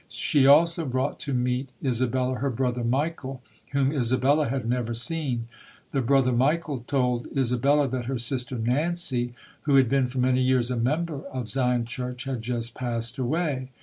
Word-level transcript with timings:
She 0.09 0.47
also 0.47 0.83
brought 0.83 1.19
to 1.19 1.33
meet 1.35 1.73
Isabella 1.85 2.37
her 2.39 2.49
brother 2.49 2.83
Michael, 2.83 3.43
whom 3.71 3.91
Isabella 3.91 4.47
had 4.49 4.67
never 4.67 4.95
seen. 4.95 5.45
The 5.91 6.01
brother 6.01 6.31
Michael 6.31 6.79
told 6.87 7.27
Isabella 7.37 7.87
that 7.89 8.05
her 8.05 8.17
sister 8.17 8.57
Nancy, 8.57 9.35
who 9.61 9.75
had 9.75 9.89
been 9.89 10.07
for 10.07 10.17
many 10.17 10.41
years 10.41 10.71
a 10.71 10.75
member 10.75 11.21
of 11.31 11.49
Zion 11.49 11.85
Church, 11.85 12.23
had 12.23 12.41
just 12.41 12.73
passed 12.73 13.19
away. 13.19 13.69